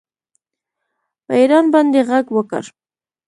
[1.25, 2.63] په ایران باندې غږ وکړ